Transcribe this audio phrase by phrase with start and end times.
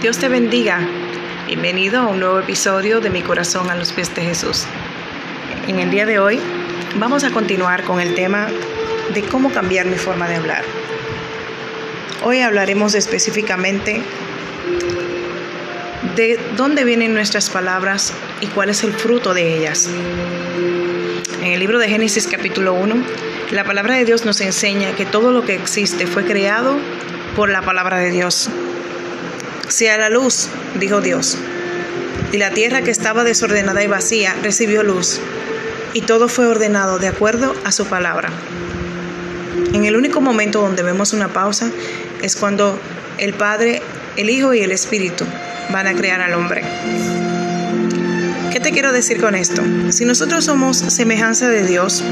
[0.00, 0.86] Dios te bendiga.
[1.46, 4.66] Bienvenido a un nuevo episodio de Mi corazón a los pies de Jesús.
[5.66, 6.38] En el día de hoy
[6.96, 8.48] vamos a continuar con el tema
[9.14, 10.62] de cómo cambiar mi forma de hablar.
[12.22, 14.02] Hoy hablaremos específicamente
[16.14, 19.88] de dónde vienen nuestras palabras y cuál es el fruto de ellas.
[21.40, 22.96] En el libro de Génesis capítulo 1,
[23.50, 26.76] la palabra de Dios nos enseña que todo lo que existe fue creado
[27.34, 28.50] por la palabra de Dios.
[29.68, 30.48] Sea la luz,
[30.78, 31.38] dijo Dios.
[32.32, 35.20] Y la tierra que estaba desordenada y vacía recibió luz,
[35.94, 38.28] y todo fue ordenado de acuerdo a su palabra.
[39.72, 41.70] En el único momento donde vemos una pausa
[42.22, 42.78] es cuando
[43.16, 43.82] el Padre,
[44.16, 45.24] el Hijo y el Espíritu
[45.70, 46.62] van a crear al hombre.
[48.58, 49.62] ¿Qué te quiero decir con esto?
[49.90, 52.02] Si nosotros somos semejanza de Dios,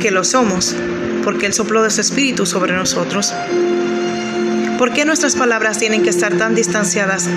[0.00, 0.76] que lo somos,
[1.24, 3.34] porque Él sopló de su Espíritu sobre nosotros,
[4.78, 7.28] ¿Por qué nuestras palabras tienen que estar tan distanciadas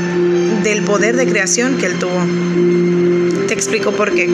[0.62, 3.48] del poder de creación que Él tuvo?
[3.48, 4.30] Te explico por qué.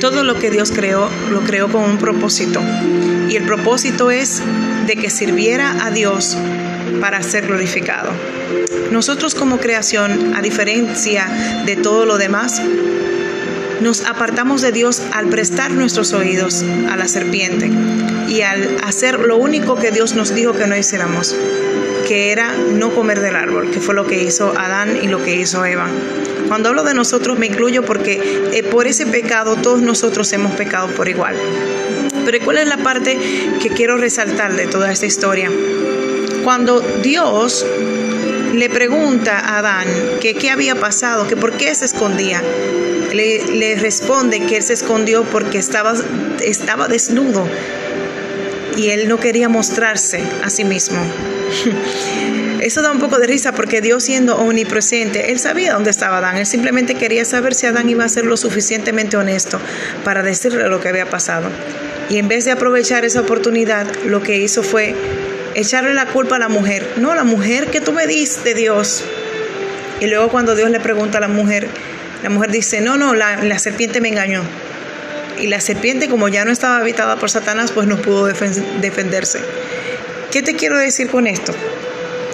[0.00, 2.62] Todo lo que Dios creó, lo creó con un propósito.
[3.28, 4.40] Y el propósito es
[4.86, 6.34] de que sirviera a Dios
[7.00, 8.10] para ser glorificado.
[8.90, 11.28] Nosotros como creación, a diferencia
[11.64, 12.62] de todo lo demás,
[13.80, 17.70] nos apartamos de Dios al prestar nuestros oídos a la serpiente
[18.28, 21.36] y al hacer lo único que Dios nos dijo que no hiciéramos,
[22.06, 25.36] que era no comer del árbol, que fue lo que hizo Adán y lo que
[25.36, 25.88] hizo Eva.
[26.48, 30.88] Cuando hablo de nosotros me incluyo porque eh, por ese pecado todos nosotros hemos pecado
[30.88, 31.34] por igual.
[32.24, 33.18] Pero ¿cuál es la parte
[33.60, 35.50] que quiero resaltar de toda esta historia?
[36.46, 37.66] Cuando Dios
[38.54, 39.88] le pregunta a Adán
[40.20, 42.40] que qué había pasado, que por qué se escondía,
[43.12, 45.94] le, responde que él se escondió porque estaba,
[46.44, 47.48] estaba desnudo
[48.76, 50.98] y él no quería mostrarse a sí mismo.
[52.60, 56.36] Eso da un poco de risa porque Dios siendo omnipresente, Él sabía dónde estaba Adán.
[56.36, 59.58] Él simplemente quería saber si Adán iba a ser lo suficientemente honesto
[60.04, 61.50] para decirle lo que había pasado.
[62.08, 64.94] Y en vez de aprovechar esa oportunidad, lo que hizo fue
[65.56, 66.86] echarle la culpa a la mujer.
[66.98, 69.02] No, la mujer que tú me diste, Dios.
[70.00, 71.68] Y luego cuando Dios le pregunta a la mujer,
[72.22, 74.42] la mujer dice, no, no, la, la serpiente me engañó.
[75.38, 79.40] Y la serpiente, como ya no estaba habitada por Satanás, pues no pudo defenderse.
[80.30, 81.54] ¿Qué te quiero decir con esto?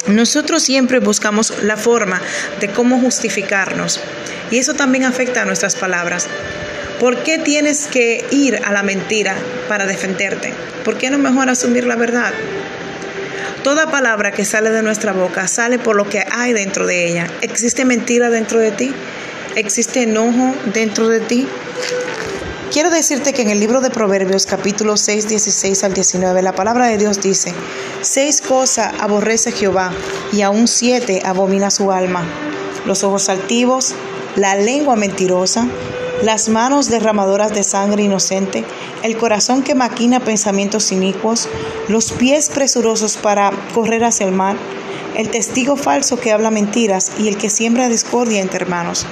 [0.09, 2.21] Nosotros siempre buscamos la forma
[2.61, 4.01] de cómo justificarnos
[4.51, 6.27] y eso también afecta a nuestras palabras.
[6.99, 9.37] ¿Por qué tienes que ir a la mentira
[9.69, 10.53] para defenderte?
[10.85, 12.33] ¿Por qué no mejor asumir la verdad?
[13.65, 17.29] Toda palabra que sale de nuestra boca sale por lo que hay dentro de ella.
[17.43, 18.93] ¿Existe mentira dentro de ti?
[19.55, 21.47] ¿Existe enojo dentro de ti?
[22.73, 26.87] Quiero decirte que en el libro de Proverbios capítulo 6, 16 al 19, la palabra
[26.87, 27.55] de Dios dice,
[28.01, 29.93] seis cosas aborrece Jehová
[30.33, 32.25] y aún siete abomina su alma,
[32.85, 33.95] los ojos altivos,
[34.35, 35.69] la lengua mentirosa,
[36.23, 38.65] las manos derramadoras de sangre inocente,
[39.03, 41.49] el corazón que maquina pensamientos inicuos,
[41.89, 44.57] los pies presurosos para correr hacia el mal,
[45.17, 49.05] el testigo falso que habla mentiras y el que siembra discordia entre hermanos.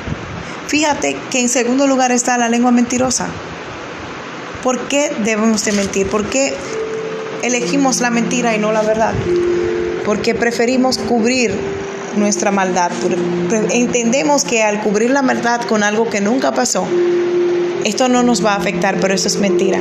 [0.69, 3.29] Fíjate que en segundo lugar está la lengua mentirosa.
[4.63, 6.07] ¿Por qué debemos de mentir?
[6.07, 6.55] ¿Por qué
[7.43, 9.15] elegimos la mentira y no la verdad?
[10.05, 11.59] Porque preferimos cubrir
[12.17, 12.91] nuestra maldad.
[13.71, 16.87] Entendemos que al cubrir la maldad con algo que nunca pasó,
[17.85, 19.81] esto no nos va a afectar, pero eso es mentira.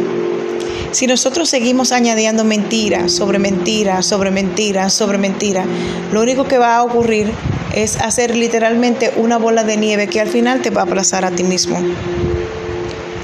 [0.91, 5.66] Si nosotros seguimos añadiendo mentira sobre mentira, sobre mentira, sobre mentira,
[6.12, 7.31] lo único que va a ocurrir
[7.73, 11.31] es hacer literalmente una bola de nieve que al final te va a aplazar a
[11.31, 11.78] ti mismo.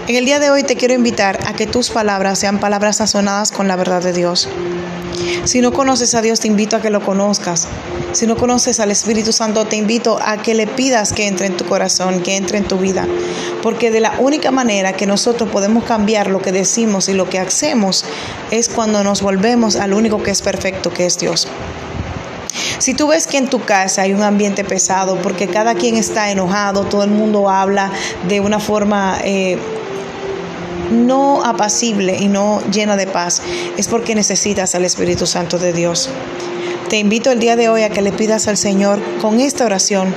[0.08, 3.52] En el día de hoy te quiero invitar a que tus palabras sean palabras sazonadas
[3.52, 4.48] con la verdad de Dios.
[5.46, 7.68] Si no conoces a Dios, te invito a que lo conozcas.
[8.16, 11.58] Si no conoces al Espíritu Santo, te invito a que le pidas que entre en
[11.58, 13.06] tu corazón, que entre en tu vida.
[13.62, 17.40] Porque de la única manera que nosotros podemos cambiar lo que decimos y lo que
[17.40, 18.06] hacemos
[18.52, 21.50] es cuando nos volvemos al único que es perfecto, que es Dios.
[22.78, 26.32] Si tú ves que en tu casa hay un ambiente pesado porque cada quien está
[26.32, 27.92] enojado, todo el mundo habla
[28.30, 29.58] de una forma eh,
[30.90, 33.42] no apacible y no llena de paz,
[33.76, 36.10] es porque necesitas al Espíritu Santo de Dios.
[36.90, 40.14] Te invito el día de hoy a que le pidas al Señor con esta oración,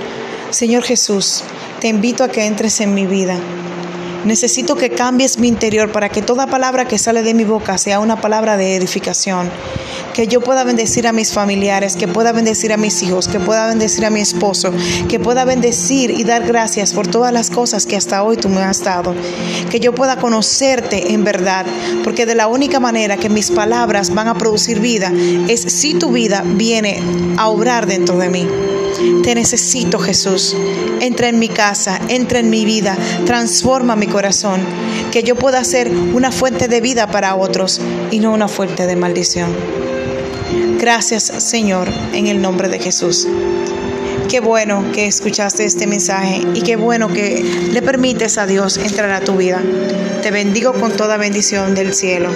[0.50, 1.42] Señor Jesús,
[1.80, 3.38] te invito a que entres en mi vida.
[4.26, 8.00] Necesito que cambies mi interior para que toda palabra que sale de mi boca sea
[8.00, 9.50] una palabra de edificación,
[10.18, 13.68] que yo pueda bendecir a mis familiares, que pueda bendecir a mis hijos, que pueda
[13.68, 14.72] bendecir a mi esposo,
[15.08, 18.60] que pueda bendecir y dar gracias por todas las cosas que hasta hoy tú me
[18.60, 19.14] has dado,
[19.70, 21.66] que yo pueda conocerte en verdad,
[22.02, 25.12] porque de la única manera que mis palabras van a producir vida
[25.46, 27.00] es si tu vida viene
[27.36, 28.48] a obrar dentro de mí.
[29.22, 30.56] Te necesito, Jesús.
[31.00, 34.62] Entra en mi casa, entra en mi vida, transforma mi corazón,
[35.12, 37.80] que yo pueda ser una fuente de vida para otros
[38.10, 39.54] y no una fuente de maldición.
[40.78, 43.26] Gracias, Señor, en el nombre de Jesús.
[44.28, 47.42] Qué bueno que escuchaste este mensaje y qué bueno que
[47.72, 49.60] le permites a Dios entrar a tu vida.
[50.22, 52.30] Te bendigo con toda bendición del cielo.